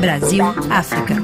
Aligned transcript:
Brasil-África. 0.00 1.16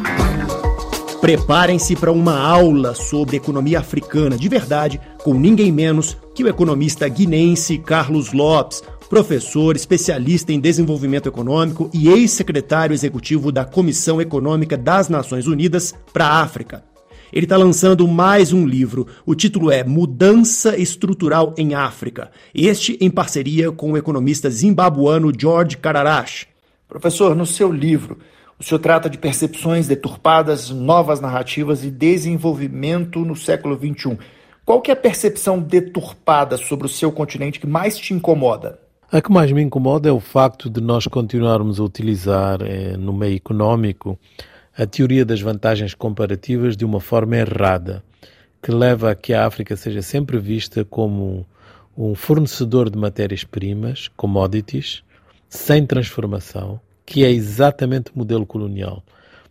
Preparem-se 1.21 1.95
para 1.95 2.11
uma 2.11 2.39
aula 2.39 2.95
sobre 2.95 3.37
economia 3.37 3.81
africana 3.81 4.37
de 4.37 4.49
verdade 4.49 5.01
com 5.23 5.35
ninguém 5.35 5.71
menos 5.71 6.17
que 6.35 6.43
o 6.43 6.49
economista 6.49 7.07
guinense 7.07 7.79
Carlos 7.79 8.33
Lopes, 8.33 8.83
professor, 9.11 9.77
especialista 9.77 10.53
em 10.53 10.61
desenvolvimento 10.61 11.29
econômico 11.29 11.91
e 11.93 12.09
ex-secretário 12.09 12.95
executivo 12.95 13.53
da 13.53 13.65
Comissão 13.65 14.21
Econômica 14.21 14.77
das 14.77 15.09
Nações 15.09 15.47
Unidas 15.47 15.95
para 16.13 16.27
a 16.27 16.41
África. 16.41 16.83
Ele 17.31 17.45
está 17.47 17.57
lançando 17.57 18.07
mais 18.09 18.53
um 18.53 18.67
livro. 18.67 19.07
O 19.27 19.35
título 19.35 19.71
é 19.71 19.85
Mudança 19.85 20.79
Estrutural 20.79 21.55
em 21.59 21.75
África. 21.75 22.31
Este 22.55 22.97
em 23.01 23.11
parceria 23.11 23.71
com 23.73 23.93
o 23.93 23.97
economista 23.99 24.49
zimbabuano 24.49 25.33
George 25.37 25.77
Cararash. 25.77 26.54
Professor, 26.95 27.35
no 27.35 27.45
seu 27.45 27.73
livro, 27.73 28.21
o 28.57 28.63
senhor 28.63 28.79
trata 28.79 29.11
de 29.11 29.19
percepções 29.19 29.89
deturpadas, 29.89 30.71
novas 30.71 31.21
narrativas 31.21 31.83
e 31.83 31.91
desenvolvimento 31.91 33.25
no 33.25 33.35
século 33.35 33.77
XXI. 33.77 34.17
Qual 34.65 34.81
que 34.81 34.93
é 34.93 34.95
a 34.95 34.97
percepção 34.97 35.59
deturpada 35.59 36.57
sobre 36.57 36.87
o 36.87 36.89
seu 36.89 37.11
continente 37.11 37.59
que 37.59 37.67
mais 37.67 37.99
te 37.99 38.15
incomoda? 38.15 38.79
A 39.11 39.21
que 39.21 39.33
mais 39.33 39.51
me 39.51 39.61
incomoda 39.61 40.09
é 40.09 40.13
o 40.13 40.21
facto 40.21 40.71
de 40.71 40.81
nós 40.81 41.09
continuarmos 41.09 41.81
a 41.81 41.83
utilizar 41.83 42.63
eh, 42.63 42.97
no 42.97 43.13
meio 43.13 43.35
económico 43.35 44.17
a 44.79 44.87
teoria 44.87 45.25
das 45.25 45.41
vantagens 45.41 45.95
comparativas 45.95 46.77
de 46.77 46.85
uma 46.85 47.01
forma 47.01 47.37
errada, 47.37 48.05
que 48.63 48.71
leva 48.71 49.11
a 49.11 49.15
que 49.17 49.35
a 49.35 49.45
África 49.45 49.75
seja 49.75 50.01
sempre 50.01 50.39
vista 50.39 50.85
como 50.85 51.45
um 51.99 52.15
fornecedor 52.15 52.89
de 52.89 52.97
matérias-primas, 52.97 54.07
commodities, 54.17 55.03
sem 55.55 55.87
transformação, 55.87 56.81
que 57.07 57.25
é 57.25 57.31
exatamente 57.31 58.11
o 58.15 58.19
modelo 58.19 58.47
colonial. 58.47 59.03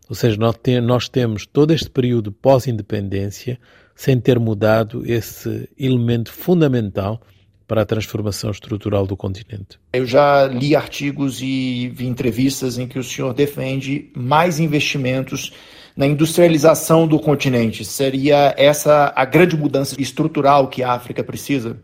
Ou 0.09 0.15
seja, 0.15 0.37
nós, 0.37 0.55
nós 0.83 1.09
temos 1.09 1.45
todo 1.45 1.71
este 1.71 1.89
período 1.89 2.31
pós-independência 2.31 3.59
sem 3.95 4.19
ter 4.19 4.39
mudado 4.39 5.03
esse 5.05 5.69
elemento 5.77 6.31
fundamental 6.31 7.21
para 7.67 7.81
a 7.81 7.85
transformação 7.85 8.51
estrutural 8.51 9.07
do 9.07 9.15
continente. 9.15 9.79
Eu 9.93 10.05
já 10.05 10.45
li 10.45 10.75
artigos 10.75 11.41
e 11.41 11.89
vi 11.89 12.05
entrevistas 12.05 12.77
em 12.77 12.87
que 12.87 12.99
o 12.99 13.03
senhor 13.03 13.33
defende 13.33 14.11
mais 14.15 14.59
investimentos 14.59 15.51
na 15.95 16.05
industrialização 16.05 17.07
do 17.07 17.19
continente. 17.19 17.85
Seria 17.85 18.53
essa 18.57 19.13
a 19.15 19.25
grande 19.25 19.55
mudança 19.55 19.99
estrutural 20.01 20.67
que 20.67 20.83
a 20.83 20.91
África 20.91 21.23
precisa? 21.23 21.77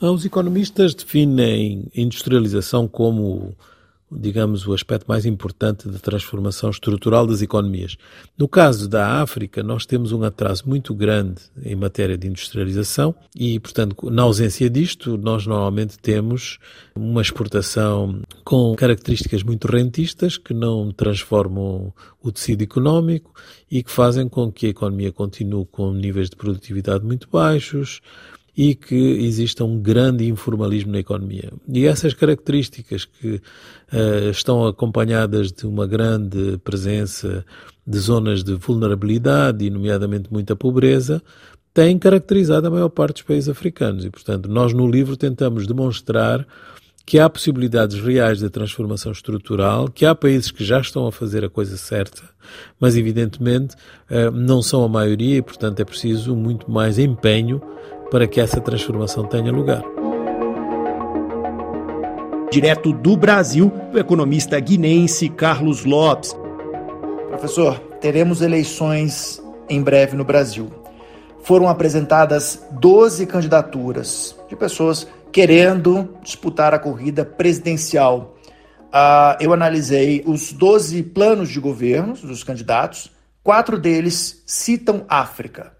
Os 0.00 0.24
economistas 0.24 0.94
definem 0.94 1.86
industrialização 1.94 2.86
como 2.86 3.54
digamos, 4.10 4.66
o 4.66 4.72
aspecto 4.72 5.06
mais 5.08 5.26
importante 5.26 5.88
da 5.88 5.98
transformação 5.98 6.70
estrutural 6.70 7.26
das 7.26 7.42
economias. 7.42 7.96
No 8.36 8.48
caso 8.48 8.88
da 8.88 9.20
África, 9.22 9.62
nós 9.62 9.86
temos 9.86 10.12
um 10.12 10.22
atraso 10.22 10.64
muito 10.66 10.94
grande 10.94 11.42
em 11.62 11.74
matéria 11.74 12.16
de 12.16 12.28
industrialização 12.28 13.14
e, 13.34 13.58
portanto, 13.58 14.10
na 14.10 14.22
ausência 14.22 14.68
disto, 14.70 15.16
nós 15.16 15.46
normalmente 15.46 15.98
temos 15.98 16.58
uma 16.94 17.22
exportação 17.22 18.22
com 18.44 18.74
características 18.76 19.42
muito 19.42 19.66
rentistas 19.66 20.36
que 20.38 20.54
não 20.54 20.92
transformam 20.92 21.92
o 22.22 22.30
tecido 22.30 22.62
económico 22.62 23.32
e 23.70 23.82
que 23.82 23.90
fazem 23.90 24.28
com 24.28 24.50
que 24.50 24.66
a 24.66 24.70
economia 24.70 25.12
continue 25.12 25.66
com 25.66 25.92
níveis 25.92 26.30
de 26.30 26.36
produtividade 26.36 27.04
muito 27.04 27.28
baixos, 27.30 28.00
e 28.56 28.74
que 28.74 28.94
exista 28.94 29.64
um 29.64 29.80
grande 29.80 30.26
informalismo 30.26 30.92
na 30.92 30.98
economia. 31.00 31.52
E 31.68 31.86
essas 31.86 32.14
características 32.14 33.04
que 33.04 33.34
uh, 33.36 34.30
estão 34.30 34.66
acompanhadas 34.66 35.50
de 35.50 35.66
uma 35.66 35.86
grande 35.86 36.58
presença 36.58 37.44
de 37.86 37.98
zonas 37.98 38.44
de 38.44 38.54
vulnerabilidade, 38.54 39.64
e 39.64 39.70
nomeadamente 39.70 40.32
muita 40.32 40.54
pobreza, 40.54 41.20
têm 41.74 41.98
caracterizado 41.98 42.68
a 42.68 42.70
maior 42.70 42.88
parte 42.88 43.14
dos 43.14 43.22
países 43.22 43.48
africanos. 43.48 44.04
E, 44.04 44.10
portanto, 44.10 44.48
nós 44.48 44.72
no 44.72 44.88
livro 44.88 45.16
tentamos 45.16 45.66
demonstrar 45.66 46.46
que 47.06 47.18
há 47.18 47.28
possibilidades 47.28 48.00
reais 48.00 48.38
de 48.38 48.48
transformação 48.48 49.12
estrutural, 49.12 49.88
que 49.88 50.06
há 50.06 50.14
países 50.14 50.50
que 50.50 50.64
já 50.64 50.80
estão 50.80 51.06
a 51.06 51.12
fazer 51.12 51.44
a 51.44 51.50
coisa 51.50 51.76
certa, 51.76 52.22
mas 52.80 52.96
evidentemente 52.96 53.76
eh, 54.08 54.30
não 54.30 54.62
são 54.62 54.82
a 54.82 54.88
maioria 54.88 55.36
e, 55.36 55.42
portanto, 55.42 55.80
é 55.80 55.84
preciso 55.84 56.34
muito 56.34 56.70
mais 56.70 56.98
empenho 56.98 57.60
para 58.14 58.28
que 58.28 58.40
essa 58.40 58.60
transformação 58.60 59.24
tenha 59.26 59.50
lugar. 59.50 59.82
Direto 62.48 62.92
do 62.92 63.16
Brasil, 63.16 63.72
o 63.92 63.98
economista 63.98 64.60
guinense 64.60 65.28
Carlos 65.28 65.84
Lopes. 65.84 66.32
Professor, 67.26 67.76
teremos 68.00 68.40
eleições 68.40 69.42
em 69.68 69.82
breve 69.82 70.16
no 70.16 70.24
Brasil. 70.24 70.70
Foram 71.42 71.68
apresentadas 71.68 72.64
12 72.70 73.26
candidaturas 73.26 74.38
de 74.48 74.54
pessoas 74.54 75.08
querendo 75.32 76.16
disputar 76.22 76.72
a 76.72 76.78
corrida 76.78 77.24
presidencial. 77.24 78.36
Uh, 78.92 79.34
eu 79.40 79.52
analisei 79.52 80.22
os 80.24 80.52
12 80.52 81.02
planos 81.02 81.48
de 81.48 81.58
governo 81.58 82.12
dos 82.12 82.44
candidatos, 82.44 83.10
quatro 83.42 83.76
deles 83.76 84.40
citam 84.46 85.04
África. 85.08 85.74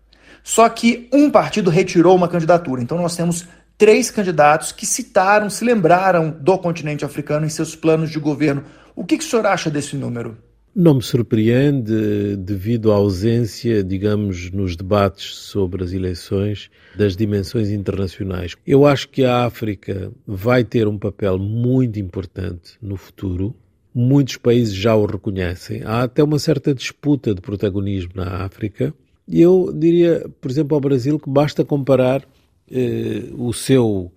Só 0.44 0.69
que 0.69 1.09
um 1.10 1.31
partido 1.31 1.71
retirou 1.71 2.15
uma 2.15 2.28
candidatura. 2.28 2.82
Então 2.82 2.99
nós 2.99 3.16
temos 3.16 3.49
três 3.78 4.10
candidatos 4.10 4.71
que 4.71 4.84
citaram, 4.84 5.49
se 5.49 5.65
lembraram 5.65 6.31
do 6.31 6.59
continente 6.59 7.03
africano 7.05 7.47
em 7.47 7.49
seus 7.49 7.75
planos 7.75 8.10
de 8.10 8.19
governo. 8.21 8.62
O 8.94 9.05
que, 9.05 9.16
que 9.16 9.25
o 9.25 9.27
senhor 9.27 9.47
acha 9.47 9.71
desse 9.71 9.97
número? 9.97 10.37
Não 10.77 10.94
me 10.94 11.03
surpreende 11.03 12.37
devido 12.37 12.93
à 12.93 12.97
ausência, 12.97 13.82
digamos, 13.82 14.50
nos 14.50 14.77
debates 14.77 15.34
sobre 15.34 15.82
as 15.82 15.93
eleições 15.93 16.69
das 16.97 17.16
dimensões 17.16 17.71
internacionais. 17.71 18.56
Eu 18.66 18.84
acho 18.84 19.09
que 19.09 19.25
a 19.25 19.44
África 19.44 20.12
vai 20.26 20.62
ter 20.62 20.87
um 20.88 20.99
papel 20.99 21.38
muito 21.38 21.99
importante 21.99 22.72
no 22.82 22.97
futuro. 22.97 23.55
Muitos 23.94 24.37
países 24.37 24.75
já 24.75 24.97
o 24.97 25.06
reconhecem. 25.06 25.82
Há 25.84 26.03
até 26.03 26.22
uma 26.22 26.41
certa 26.41 26.75
disputa 26.75 27.32
de 27.32 27.41
protagonismo 27.41 28.11
na 28.16 28.44
África. 28.44 28.93
E 29.27 29.41
eu 29.41 29.73
diria, 29.73 30.29
por 30.41 30.51
exemplo, 30.51 30.75
ao 30.75 30.81
Brasil 30.81 31.19
que 31.19 31.31
basta 31.31 31.65
comparar 31.65 32.27
eh, 32.71 33.25
o 33.37 33.53
seu 33.53 34.12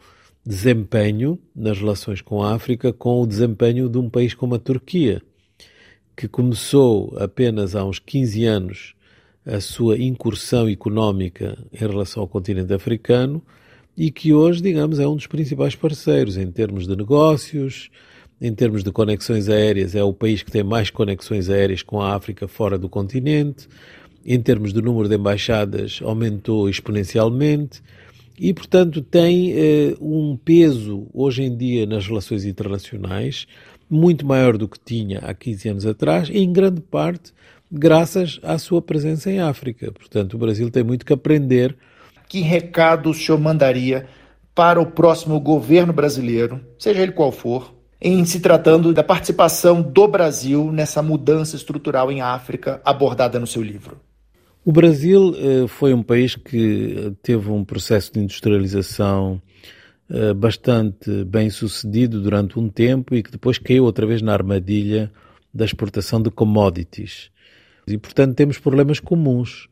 desempenho 0.46 1.40
nas 1.56 1.78
relações 1.78 2.22
com 2.22 2.42
a 2.42 2.54
África 2.54 2.94
com 2.94 3.22
o 3.22 3.28
desempenho 3.28 3.90
de 3.90 3.98
um 3.98 4.10
país 4.10 4.34
como 4.34 4.56
a 4.56 4.60
Turquia, 4.60 5.22
que 6.16 6.28
começou 6.28 7.16
apenas 7.20 7.76
há 7.76 7.84
uns 7.84 8.00
15 8.00 8.46
anos 8.46 8.96
a 9.46 9.62
sua 9.62 9.98
incursão 9.98 10.68
económica 10.68 11.58
em 11.72 11.78
relação 11.78 12.22
ao 12.22 12.28
continente 12.28 12.74
africano 12.74 13.42
e 13.96 14.12
que 14.12 14.34
hoje, 14.34 14.62
digamos, 14.62 15.00
é 15.00 15.08
um 15.08 15.16
dos 15.16 15.28
principais 15.28 15.76
parceiros 15.76 16.38
em 16.38 16.52
termos 16.52 16.88
de 16.88 16.96
negócios, 16.96 17.90
em 18.40 18.54
termos 18.54 18.84
de 18.84 18.92
conexões 18.92 19.50
aéreas, 19.50 19.96
é 19.96 20.04
o 20.04 20.14
país 20.14 20.44
que 20.44 20.52
tem 20.52 20.64
mais 20.64 20.90
conexões 20.90 21.50
aéreas 21.50 21.82
com 21.82 22.02
a 22.02 22.14
África 22.16 22.48
fora 22.48 22.78
do 22.78 22.88
continente 22.88 23.68
em 24.28 24.42
termos 24.42 24.74
de 24.74 24.82
número 24.82 25.08
de 25.08 25.16
embaixadas, 25.16 26.02
aumentou 26.04 26.70
exponencialmente 26.70 27.82
e, 28.38 28.54
portanto, 28.54 29.02
tem 29.02 29.54
eh, 29.54 29.96
um 30.02 30.36
peso 30.36 31.08
hoje 31.14 31.44
em 31.44 31.56
dia 31.56 31.86
nas 31.86 32.06
relações 32.06 32.44
internacionais 32.44 33.48
muito 33.90 34.26
maior 34.26 34.58
do 34.58 34.68
que 34.68 34.78
tinha 34.78 35.20
há 35.20 35.34
15 35.34 35.70
anos 35.70 35.86
atrás, 35.86 36.30
em 36.30 36.52
grande 36.52 36.82
parte 36.82 37.32
graças 37.72 38.40
à 38.44 38.58
sua 38.58 38.82
presença 38.82 39.32
em 39.32 39.40
África. 39.40 39.92
Portanto, 39.92 40.34
o 40.34 40.38
Brasil 40.38 40.70
tem 40.70 40.84
muito 40.84 41.06
que 41.06 41.14
aprender. 41.14 41.76
Que 42.28 42.42
recado 42.42 43.10
o 43.10 43.14
senhor 43.14 43.40
mandaria 43.40 44.08
para 44.54 44.82
o 44.82 44.86
próximo 44.86 45.40
governo 45.40 45.94
brasileiro, 45.94 46.60
seja 46.78 47.02
ele 47.02 47.12
qual 47.12 47.32
for, 47.32 47.74
em 48.02 48.26
se 48.26 48.40
tratando 48.40 48.94
da 48.94 49.04
participação 49.04 49.82
do 49.82 50.08
Brasil 50.08 50.72
nessa 50.72 51.02
mudança 51.02 51.56
estrutural 51.56 52.12
em 52.12 52.22
África 52.22 52.82
abordada 52.84 53.40
no 53.40 53.48
seu 53.48 53.62
livro? 53.62 53.98
O 54.68 54.72
Brasil 54.74 55.34
eh, 55.38 55.66
foi 55.66 55.94
um 55.94 56.04
país 56.04 56.36
que 56.36 57.14
teve 57.24 57.50
um 57.50 57.64
processo 57.64 58.12
de 58.12 58.20
industrialização 58.20 59.42
eh, 60.10 60.34
bastante 60.34 61.24
bem 61.24 61.50
sucedido 61.50 62.22
durante 62.22 62.60
um 62.60 62.68
tempo 62.68 63.16
e 63.16 63.24
que 63.24 63.32
depois 63.32 63.58
caiu 63.58 63.86
outra 63.86 64.06
vez 64.06 64.22
na 64.22 64.34
armadilha 64.34 65.10
da 65.54 65.64
exportação 65.64 66.22
de 66.22 66.30
commodities. 66.30 67.32
E, 67.88 67.98
portanto, 67.98 68.36
temos 68.36 68.60
problemas 68.60 69.00
comuns 69.00 69.70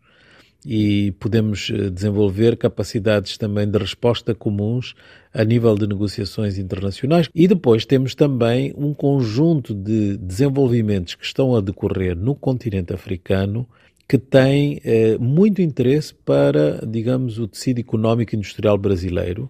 e 0.66 1.12
podemos 1.20 1.70
eh, 1.70 1.90
desenvolver 1.90 2.56
capacidades 2.56 3.38
também 3.38 3.70
de 3.70 3.78
resposta 3.78 4.34
comuns 4.34 4.96
a 5.34 5.44
nível 5.44 5.76
de 5.76 5.88
negociações 5.88 6.58
internacionais. 6.58 7.28
E 7.36 7.50
depois 7.50 7.86
temos 7.86 8.16
também 8.16 8.74
um 8.78 8.94
conjunto 8.94 9.76
de 9.76 10.16
desenvolvimentos 10.16 11.16
que 11.16 11.26
estão 11.26 11.54
a 11.54 11.60
decorrer 11.60 12.16
no 12.16 12.34
continente 12.34 12.94
africano 12.94 13.68
que 14.08 14.18
tem 14.18 14.80
eh, 14.86 15.18
muito 15.20 15.62
interesse 15.62 16.14
para, 16.14 16.86
digamos, 16.86 17.40
o 17.40 17.48
tecido 17.48 17.80
económico 17.80 18.36
e 18.36 18.38
industrial 18.38 18.78
brasileiro 18.78 19.50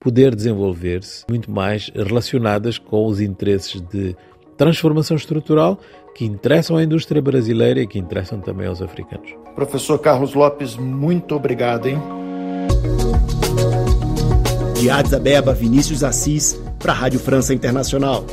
poder 0.00 0.34
desenvolver-se 0.34 1.24
muito 1.28 1.48
mais 1.50 1.90
relacionadas 1.94 2.76
com 2.76 3.06
os 3.06 3.20
interesses 3.20 3.80
de 3.80 4.16
transformação 4.56 5.16
estrutural 5.16 5.78
que 6.14 6.24
interessam 6.24 6.76
à 6.76 6.82
indústria 6.82 7.22
brasileira 7.22 7.80
e 7.80 7.86
que 7.86 7.98
interessam 7.98 8.40
também 8.40 8.66
aos 8.66 8.82
africanos. 8.82 9.32
Professor 9.54 9.98
Carlos 9.98 10.34
Lopes, 10.34 10.76
muito 10.76 11.34
obrigado, 11.34 11.86
hein? 11.86 11.98
De 14.78 14.90
Addis 14.90 15.14
Abeba, 15.14 15.54
Vinícius 15.54 16.02
Assis, 16.02 16.60
para 16.78 16.92
a 16.92 16.96
Rádio 16.96 17.20
França 17.20 17.54
Internacional. 17.54 18.26